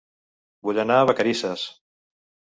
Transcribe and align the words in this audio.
Vull 0.69 0.79
anar 0.85 0.97
a 1.03 1.05
Vacarisses 1.11 1.67